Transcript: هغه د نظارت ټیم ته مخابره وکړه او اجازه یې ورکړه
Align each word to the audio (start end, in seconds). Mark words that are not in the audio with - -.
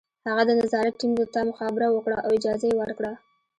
هغه 0.27 0.43
د 0.47 0.51
نظارت 0.61 0.93
ټیم 0.99 1.11
ته 1.33 1.39
مخابره 1.49 1.87
وکړه 1.91 2.17
او 2.25 2.29
اجازه 2.37 2.65
یې 2.69 2.75
ورکړه 2.77 3.11